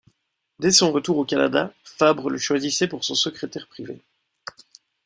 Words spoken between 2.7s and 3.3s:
pour son